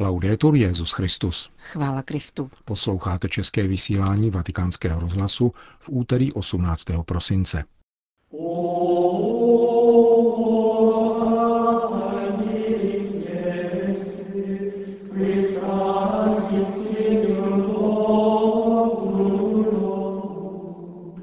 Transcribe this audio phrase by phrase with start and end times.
[0.00, 1.50] Laudetur Jezus Christus.
[1.58, 2.50] Chvála Kristu.
[2.64, 6.84] Posloucháte české vysílání Vatikánského rozhlasu v úterý 18.
[7.04, 7.64] prosince.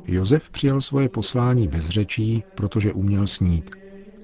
[0.06, 3.72] Josef přijal svoje poslání bez řečí, protože uměl snít,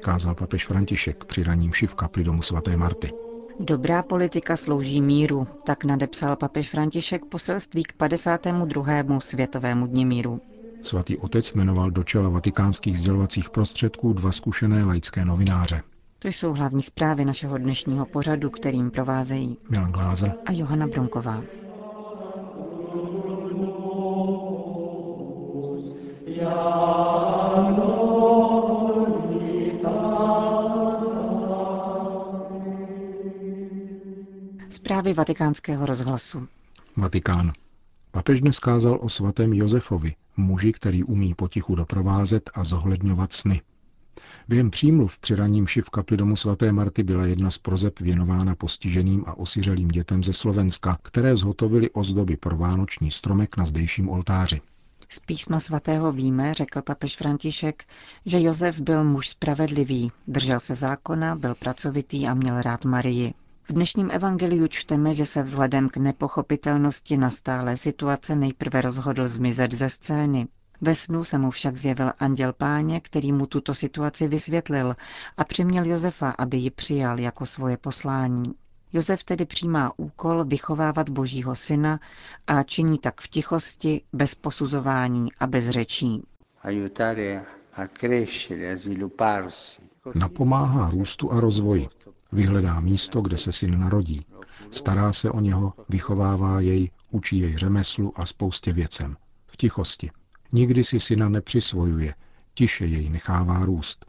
[0.02, 3.31] kázal papež František při raním v kapli domu svaté Marty.
[3.60, 9.20] Dobrá politika slouží míru, tak nadepsal papež František poselství k 52.
[9.20, 10.42] světovému dni míru.
[10.82, 15.82] Svatý otec jmenoval do čela vatikánských sdělovacích prostředků dva zkušené laické novináře.
[16.20, 21.44] To jsou hlavní zprávy našeho dnešního pořadu, kterým provázejí Milan Glázer a Johana Bronková.
[35.02, 36.48] Zprávy vatikánského rozhlasu.
[36.98, 37.52] Vatikán.
[38.12, 43.62] Papež dnes kázal o svatém Josefovi, muži, který umí potichu doprovázet a zohledňovat sny.
[44.48, 49.24] Během přímluv při raním v kapli domu svaté Marty byla jedna z prozeb věnována postiženým
[49.28, 54.62] a osiřelým dětem ze Slovenska, které zhotovili ozdoby pro vánoční stromek na zdejším oltáři.
[55.10, 57.84] Z písma svatého víme, řekl papež František,
[58.26, 63.34] že Josef byl muž spravedlivý, držel se zákona, byl pracovitý a měl rád Marii.
[63.64, 69.90] V dnešním evangeliu čteme, že se vzhledem k nepochopitelnosti nastále situace nejprve rozhodl zmizet ze
[69.90, 70.48] scény.
[70.82, 74.96] Ve snu se mu však zjevil anděl páně, který mu tuto situaci vysvětlil
[75.38, 78.44] a přiměl Josefa, aby ji přijal jako svoje poslání.
[78.94, 82.00] Josef tedy přijímá úkol vychovávat božího syna
[82.48, 86.24] a činí tak v tichosti, bez posuzování a bez řečí.
[90.16, 91.88] Napomáhá růstu a rozvoji.
[92.32, 94.26] Vyhledá místo, kde se syn narodí.
[94.72, 99.18] Stará se o něho, vychovává jej, učí jej řemeslu a spoustě věcem.
[99.48, 100.12] V tichosti.
[100.52, 102.16] Nikdy si syna nepřisvojuje,
[102.54, 104.06] tiše jej nechává růst.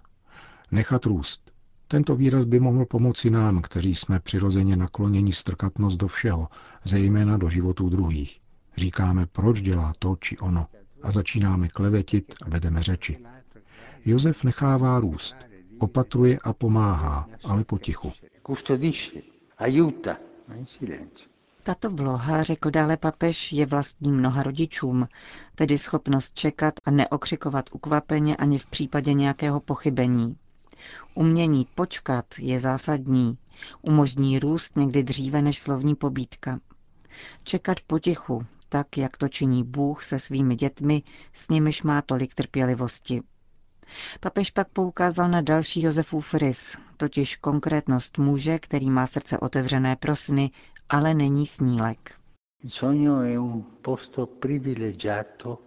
[0.71, 1.53] Nechat růst.
[1.89, 6.49] Tento výraz by mohl pomoci nám, kteří jsme přirozeně nakloněni strkatnost do všeho,
[6.85, 8.41] zejména do životů druhých.
[8.77, 10.67] Říkáme, proč dělá to či ono
[11.03, 13.19] a začínáme klevetit a vedeme řeči.
[14.05, 15.37] Josef nechává růst,
[15.83, 18.13] opatruje a pomáhá, ale potichu.
[21.65, 25.09] Tato vloha, řekl dále papež, je vlastní mnoha rodičům,
[25.55, 30.37] tedy schopnost čekat a neokřikovat ukvapeně ani v případě nějakého pochybení.
[31.15, 33.39] Umění počkat je zásadní,
[33.83, 36.61] umožní růst někdy dříve než slovní pobídka.
[37.45, 43.23] Čekat potichu, tak jak to činí Bůh se svými dětmi, s nimiž má tolik trpělivosti.
[44.21, 50.17] Papež pak poukázal na další Josefův rys, totiž konkrétnost muže, který má srdce otevřené pro
[50.17, 50.51] sny,
[50.89, 52.15] ale není snílek.
[52.67, 55.59] sogno è un posto privilegiato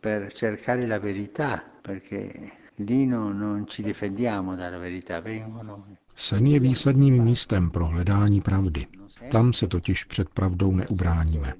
[0.00, 2.30] per cercare la verità, perché
[2.76, 5.84] lì no, non ci difendiamo dalla verità, vengono
[6.18, 8.86] Sen je výsadním místem pro hledání pravdy.
[9.30, 11.54] Tam se totiž před pravdou neubráníme.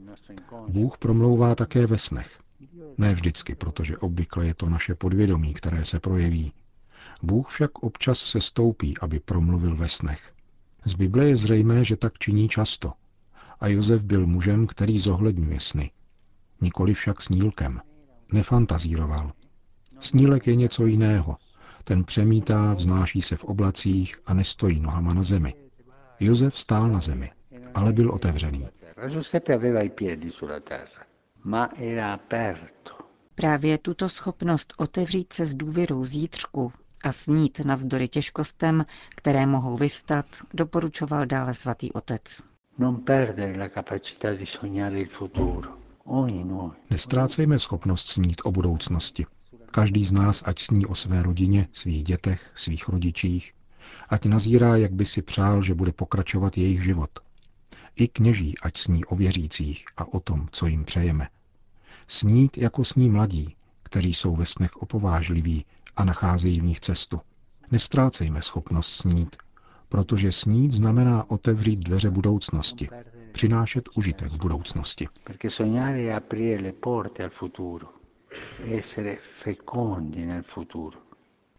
[0.68, 2.38] Bůh promlouvá také ve snech.
[2.98, 6.52] Ne vždycky, protože obvykle je to naše podvědomí, které se projeví.
[7.22, 10.32] Bůh však občas se stoupí, aby promluvil ve snech.
[10.84, 12.92] Z Bible je zřejmé, že tak činí často.
[13.60, 15.90] A Josef byl mužem, který zohledňuje sny.
[16.60, 17.80] Nikoli však snílkem.
[18.32, 19.32] Nefantazíroval.
[20.00, 21.36] Snílek je něco jiného.
[21.84, 25.54] Ten přemítá, vznáší se v oblacích a nestojí nohama na zemi.
[26.20, 27.30] Josef stál na zemi,
[27.74, 28.68] ale byl otevřený.
[29.08, 31.04] Giuseppe aveva i piedi sulla terra,
[31.46, 32.94] ma era aperto.
[33.34, 36.72] Právě tuto schopnost otevřít se s důvěrou zítřku
[37.04, 38.86] a snít navzdory těžkostem,
[39.16, 42.42] které mohou vyvstat, doporučoval dále svatý otec.
[42.78, 45.70] Non perdere la capacità di sognare il futuro.
[46.90, 49.26] Nestrácejme schopnost snít o budoucnosti.
[49.70, 53.52] Každý z nás ať sní o své rodině, svých dětech, svých rodičích,
[54.08, 57.10] ať nazírá, jak by si přál, že bude pokračovat jejich život.
[57.96, 61.28] I kněží ať sní o věřících a o tom, co jim přejeme.
[62.08, 65.64] Snít jako sní mladí, kteří jsou ve snech opovážliví
[65.96, 67.20] a nacházejí v nich cestu.
[67.70, 69.36] Nestrácejme schopnost snít,
[69.88, 72.88] protože snít znamená otevřít dveře budoucnosti,
[73.32, 75.08] přinášet užitek v budoucnosti.
[75.24, 77.88] Perché sognare è aprire le porte al futuro,
[78.78, 80.98] essere fecondi nel futuro.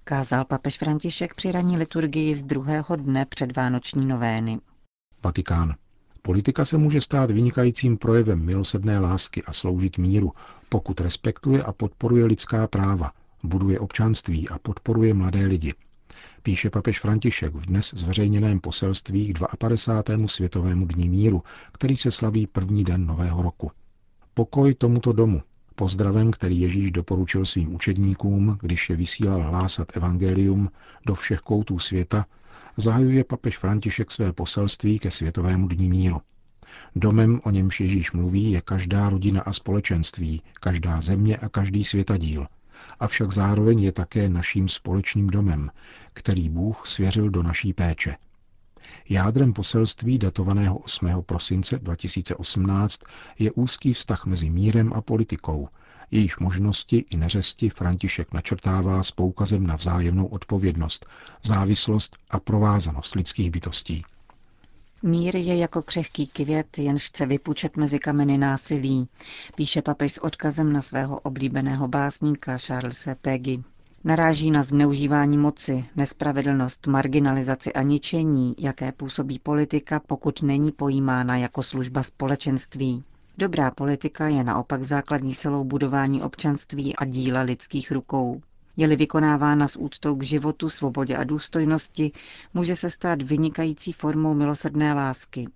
[0.04, 4.60] Kázal papež František při ranní liturgii z druhého dne předvánoční novény.
[5.24, 5.76] Vatikán.
[6.28, 10.32] Politika se může stát vynikajícím projevem milosedné lásky a sloužit míru,
[10.70, 13.12] pokud respektuje a podporuje lidská práva,
[13.44, 15.74] buduje občanství a podporuje mladé lidi.
[16.44, 20.28] Píše papež František v dnes zveřejněném poselství k 52.
[20.28, 23.72] světovému dní míru, který se slaví první den nového roku.
[24.34, 25.42] Pokoj tomuto domu,
[25.76, 30.70] pozdravem, který Ježíš doporučil svým učedníkům, když je vysílal hlásat evangelium
[31.06, 32.26] do všech koutů světa,
[32.78, 36.22] zahajuje papež František své poselství ke světovému dní míru.
[36.96, 42.48] Domem, o němž Ježíš mluví, je každá rodina a společenství, každá země a každý světadíl.
[43.00, 45.72] Avšak zároveň je také naším společným domem,
[46.14, 48.16] který Bůh svěřil do naší péče.
[49.10, 51.08] Jádrem poselství datovaného 8.
[51.26, 53.02] prosince 2018
[53.40, 55.68] je úzký vztah mezi mírem a politikou,
[56.12, 61.06] jejíž možnosti i neřesti František načrtává s poukazem na vzájemnou odpovědnost,
[61.44, 64.04] závislost a provázanost lidských bytostí.
[65.04, 69.08] Mír je jako křehký květ, jenž chce vypučet mezi kameny násilí,
[69.56, 73.64] píše papež s odkazem na svého oblíbeného básníka Charlesa Peggy.
[74.04, 81.64] Naráží na zneužívání moci, nespravedlnost, marginalizaci a ničení, jaké působí politika, pokud není pojímána jako
[81.64, 83.04] služba společenství.
[83.40, 88.42] Dobrá politika je naopak základní silou budování občanství a díla lidských rukou.
[88.78, 92.12] Je-li vykonávána s úctou k životu, svobodě a důstojnosti,
[92.54, 95.48] může se stát vynikající formou milosrdné lásky.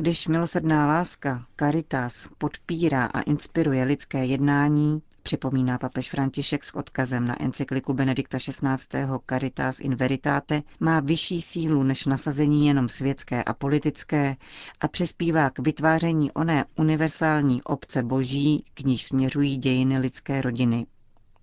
[0.00, 7.42] Když milosrdná láska, caritas, podpírá a inspiruje lidské jednání, připomíná papež František s odkazem na
[7.42, 8.98] encykliku Benedikta XVI.
[9.30, 14.36] Caritas in Veritate, má vyšší sílu než nasazení jenom světské a politické
[14.80, 20.86] a přispívá k vytváření oné univerzální obce boží, k níž směřují dějiny lidské rodiny.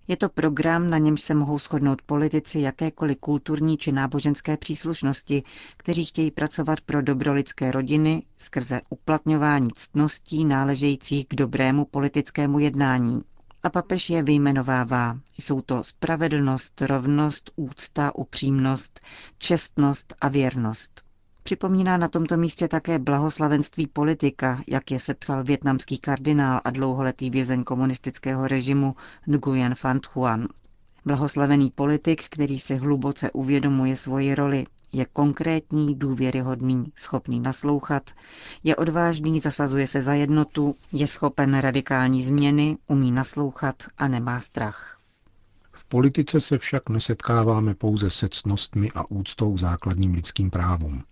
[0.08, 5.42] Je to program, na němž se mohou shodnout politici jakékoliv kulturní či náboženské příslušnosti,
[5.76, 13.22] kteří chtějí pracovat pro dobro lidské rodiny skrze uplatňování ctností náležejících k dobrému politickému jednání.
[13.62, 15.18] A papež je vyjmenovává.
[15.38, 19.00] Jsou to spravedlnost, rovnost, úcta, upřímnost,
[19.38, 21.07] čestnost a věrnost.
[21.48, 27.64] Připomíná na tomto místě také blahoslavenství politika, jak je sepsal větnamský kardinál a dlouholetý vězeň
[27.64, 28.96] komunistického režimu
[29.26, 30.48] Nguyen Van Thuan.
[31.04, 38.10] Blahoslavený politik, který si hluboce uvědomuje svoji roli, je konkrétní, důvěryhodný, schopný naslouchat,
[38.64, 44.98] je odvážný, zasazuje se za jednotu, je schopen radikální změny, umí naslouchat a nemá strach.
[45.72, 51.02] V politice se však nesetkáváme pouze se cnostmi a úctou základním lidským právům.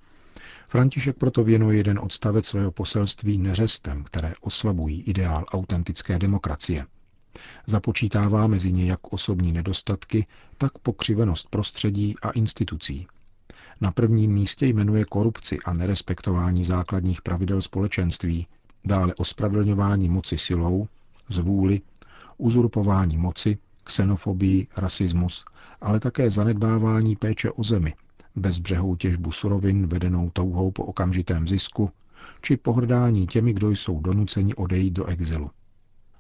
[0.69, 6.87] František proto věnuje jeden odstavec svého poselství neřestem, které oslabují ideál autentické demokracie.
[7.67, 10.27] Započítává mezi ně jak osobní nedostatky,
[10.59, 13.07] tak pokřivenost prostředí a institucí.
[13.81, 18.47] Na prvním místě jmenuje korupci a nerespektování základních pravidel společenství,
[18.85, 20.89] dále ospravedlňování moci silou,
[21.29, 21.81] zvůli,
[22.39, 25.45] uzurpování moci, xenofobii, rasismus,
[25.81, 27.95] ale také zanedbávání péče o zemi,
[28.37, 31.91] bezbřehou těžbu surovin vedenou touhou po okamžitém zisku,
[32.43, 35.51] či pohrdání těmi, kdo jsou donuceni odejít do exilu.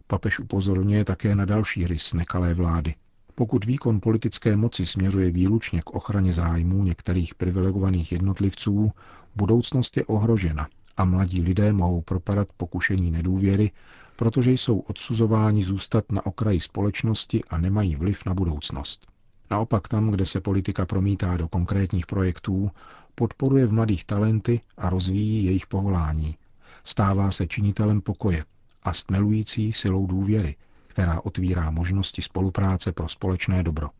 [0.06, 2.94] Papež upozorňuje také na další rys nekalé vlády.
[3.34, 8.92] Pokud výkon politické moci směřuje výlučně k ochraně zájmů některých privilegovaných jednotlivců,
[9.36, 13.70] budoucnost je ohrožena a mladí lidé mohou propadat pokušení nedůvěry,
[14.16, 19.06] protože jsou odsuzováni zůstat na okraji společnosti a nemají vliv na budoucnost.
[19.50, 22.70] Naopak tam, kde se politika promítá do konkrétních projektů,
[23.14, 26.36] podporuje v mladých talenty a rozvíjí jejich povolání.
[26.84, 28.44] Stává se činitelem pokoje
[28.82, 33.90] a stmelující silou důvěry, která otvírá možnosti spolupráce pro společné dobro.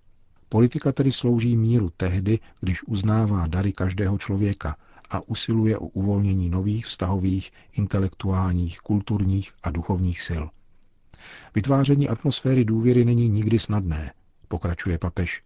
[0.48, 4.76] Politika tedy slouží míru tehdy, když uznává dary každého člověka
[5.10, 10.44] a usiluje o uvolnění nových vztahových, intelektuálních, kulturních a duchovních sil.
[11.54, 14.12] Vytváření atmosféry důvěry není nikdy snadné,
[14.48, 15.42] pokračuje papež.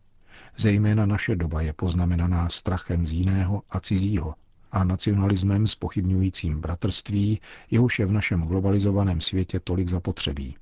[0.57, 4.35] Zejména naše doba je poznamenaná strachem z jiného a cizího
[4.73, 7.40] a nacionalismem spochybňujícím bratrství,
[7.71, 10.57] jehož je v našem globalizovaném světě tolik zapotřebí.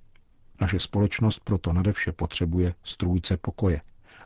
[0.61, 3.80] Naše společnost proto nadevše potřebuje strůjce pokoje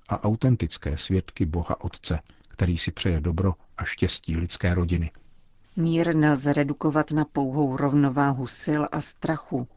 [0.09, 5.11] a autentické svědky Boha Otce, který si přeje dobro a štěstí lidské rodiny.
[5.77, 9.69] Mír nelze redukovat na pouhou rovnováhu sil a strachu,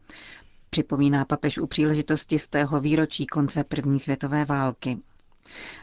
[0.70, 4.98] připomíná papež u příležitosti z tého výročí konce první světové války.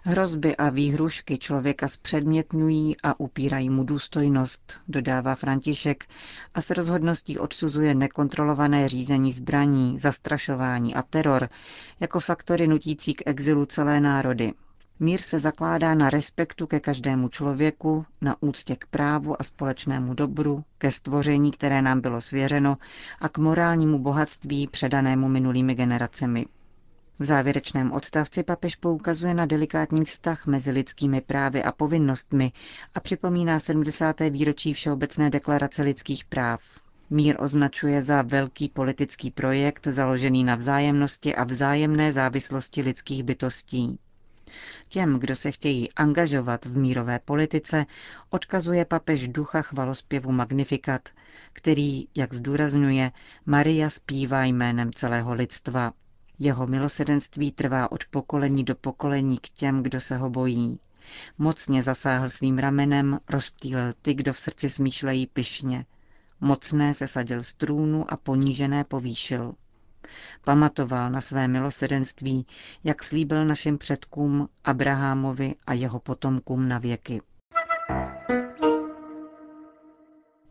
[0.04, 6.06] Hrozby a výhrušky člověka zpředmětňují a upírají mu důstojnost, dodává František
[6.54, 11.50] a s rozhodností odsuzuje nekontrolované řízení zbraní, zastrašování a teror
[12.00, 14.54] jako faktory nutící k exilu celé národy.
[15.00, 20.64] Mír se zakládá na respektu ke každému člověku, na úctě k právu a společnému dobru,
[20.78, 22.78] ke stvoření, které nám bylo svěřeno
[23.22, 26.46] a k morálnímu bohatství předanému minulými generacemi.
[27.20, 32.52] V závěrečném odstavci papež poukazuje na delikátní vztah mezi lidskými právy a povinnostmi
[32.96, 34.20] a připomíná 70.
[34.20, 36.62] výročí Všeobecné deklarace lidských práv.
[37.10, 44.00] Mír označuje za velký politický projekt založený na vzájemnosti a vzájemné závislosti lidských bytostí.
[44.88, 47.86] Těm, kdo se chtějí angažovat v mírové politice,
[48.30, 51.10] odkazuje papež ducha chvalospěvu Magnifikat,
[51.54, 53.12] který, jak zdůrazňuje,
[53.46, 55.94] Maria zpívá jménem celého lidstva.
[56.40, 60.80] Jeho milosedenství trvá od pokolení do pokolení k těm, kdo se ho bojí.
[61.38, 65.86] Mocně zasáhl svým ramenem, rozptýlil ty, kdo v srdci smýšlejí pyšně.
[66.42, 69.54] Mocné se sadil z trůnu a ponížené povýšil.
[70.46, 72.46] Pamatoval na své milosedenství,
[72.84, 77.22] jak slíbil našim předkům Abrahamovi a jeho potomkům na věky.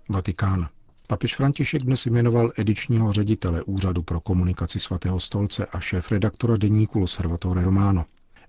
[0.09, 0.69] Vatikán.
[1.07, 7.63] Papež František dnes jmenoval edičního ředitele Úřadu pro komunikaci svatého stolce a šéf-redaktora deníku Osservatore
[7.63, 8.05] Romano.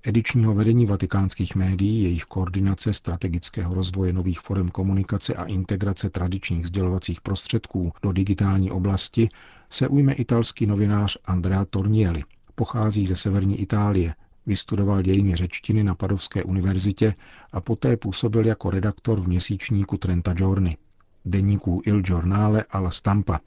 [0.05, 7.21] Edičního vedení vatikánských médií, jejich koordinace strategického rozvoje nových forem komunikace a integrace tradičních sdělovacích
[7.21, 9.29] prostředků do digitální oblasti
[9.69, 12.23] se ujme italský novinář Andrea Tornielli.
[12.55, 17.13] Pochází ze severní Itálie, vystudoval dějiny řečtiny na Padovské univerzitě
[17.51, 20.77] a poté působil jako redaktor v měsíčníku Trenta Giorni
[21.25, 23.39] deníků Il Giornale a La Stampa,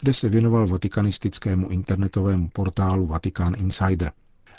[0.00, 4.12] kde se věnoval vatikanistickému internetovému portálu Vatican Insider.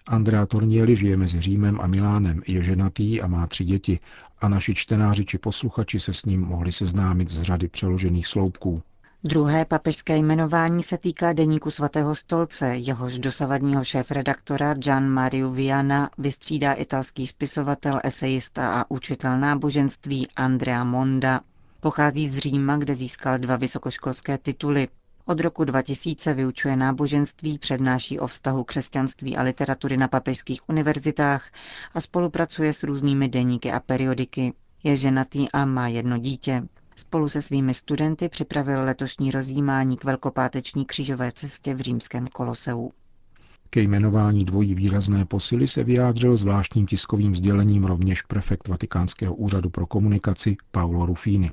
[0.08, 4.00] Andrea Tornieli žije mezi Římem a Milánem, je ženatý a má tři děti
[4.42, 8.82] a naši čtenáři či posluchači se s ním mohli seznámit z řady přeložených sloupků.
[9.26, 16.74] Druhé papežské jmenování se týká deníku svatého stolce, jehož dosavadního šéf-redaktora Gian Mariu Viana vystřídá
[16.74, 21.42] italský spisovatel, esejista a učitel náboženství Andrea Monda.
[21.80, 24.88] Pochází z Říma, kde získal dva vysokoškolské tituly.
[25.26, 31.52] Od roku 2000 vyučuje náboženství, přednáší o vztahu křesťanství a literatury na papežských univerzitách
[31.94, 34.54] a spolupracuje s různými deníky a periodiky.
[34.84, 36.64] Je ženatý a má jedno dítě.
[36.96, 42.92] Spolu se svými studenty připravil letošní rozjímání k velkopáteční křížové cestě v římském koloseu.
[43.70, 49.88] Ke jmenování dvojí výrazné posily se vyjádřil zvláštním tiskovým sdělením rovněž prefekt Vatikánského úřadu pro
[49.88, 51.52] komunikaci Paolo Rufini.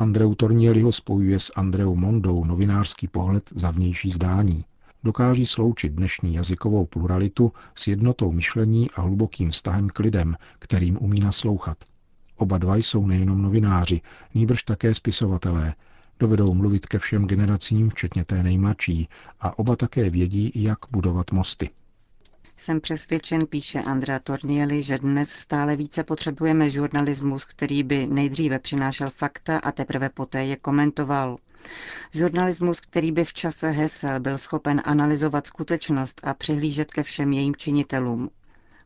[0.00, 4.64] Andreu Tornieliho spojuje s Andreou Mondou novinářský pohled za vnější zdání.
[5.04, 11.20] Dokáží sloučit dnešní jazykovou pluralitu s jednotou myšlení a hlubokým vztahem k lidem, kterým umí
[11.20, 11.78] naslouchat.
[12.36, 14.00] Oba dva jsou nejenom novináři,
[14.34, 15.74] nýbrž také spisovatelé.
[16.20, 19.08] Dovedou mluvit ke všem generacím, včetně té nejmladší,
[19.40, 21.70] a oba také vědí, jak budovat mosty.
[22.60, 29.10] Jsem přesvědčen, píše Andrea Tornieli, že dnes stále více potřebujeme žurnalismus, který by nejdříve přinášel
[29.10, 31.36] fakta a teprve poté je komentoval.
[32.14, 37.56] Žurnalismus, který by v čase hesel byl schopen analyzovat skutečnost a přihlížet ke všem jejím
[37.56, 38.30] činitelům.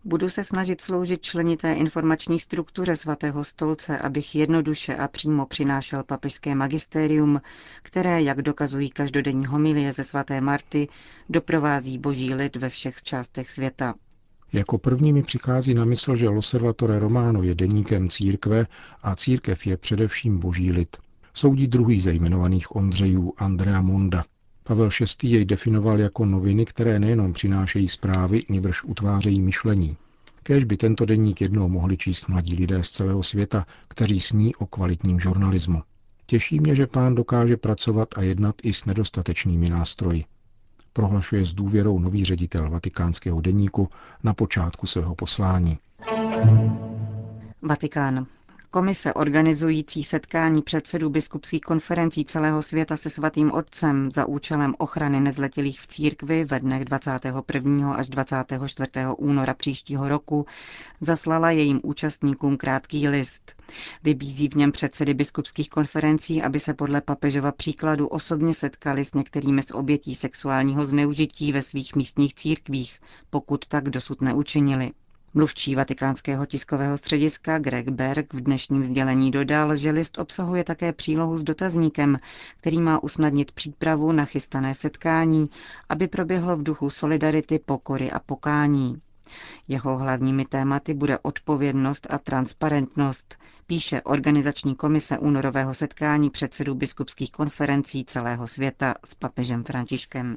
[0.06, 6.54] Budu se snažit sloužit členité informační struktuře svatého stolce, abych jednoduše a přímo přinášel papežské
[6.54, 7.40] magistérium,
[7.82, 10.88] které, jak dokazují každodenní homilie ze svaté Marty,
[11.28, 13.94] doprovází boží lid ve všech částech světa.
[14.52, 18.66] Jako první mi přichází na mysl, že Loservatore Romano je deníkem církve
[19.02, 20.96] a církev je především boží lid.
[21.34, 24.24] Soudí druhý ze jmenovaných Ondřejů Andrea Monda.
[24.64, 25.28] Pavel VI.
[25.28, 29.96] jej definoval jako noviny, které nejenom přinášejí zprávy, nýbrž utvářejí myšlení.
[30.42, 34.66] Kéž by tento denník jednou mohli číst mladí lidé z celého světa, kteří sní o
[34.66, 35.82] kvalitním žurnalismu.
[36.26, 40.24] Těší mě, že pán dokáže pracovat a jednat i s nedostatečnými nástroji.
[40.92, 43.88] Prohlašuje s důvěrou nový ředitel vatikánského deníku
[44.22, 45.78] na počátku svého poslání.
[47.62, 48.26] Vatikán.
[48.74, 55.80] Komise organizující setkání předsedů biskupských konferencí celého světa se svatým otcem za účelem ochrany nezletilých
[55.80, 57.94] v církvi ve dnech 21.
[57.94, 58.90] až 24.
[59.16, 60.46] února příštího roku
[61.00, 63.52] zaslala jejím účastníkům krátký list.
[64.02, 69.62] Vybízí v něm předsedy biskupských konferencí, aby se podle papežova příkladu osobně setkali s některými
[69.62, 73.00] z obětí sexuálního zneužití ve svých místních církvích,
[73.30, 74.90] pokud tak dosud neučinili.
[75.36, 81.36] Mluvčí vatikánského tiskového střediska Greg Berg v dnešním sdělení dodal, že list obsahuje také přílohu
[81.36, 82.18] s dotazníkem,
[82.56, 85.50] který má usnadnit přípravu na chystané setkání,
[85.88, 89.00] aby proběhlo v duchu solidarity, pokory a pokání.
[89.68, 98.04] Jeho hlavními tématy bude odpovědnost a transparentnost, píše organizační komise únorového setkání předsedů biskupských konferencí
[98.04, 100.36] celého světa s papežem Františkem.